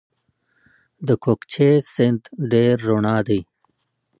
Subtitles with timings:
[1.07, 3.41] د کوکچې سیند ډیر رڼا دی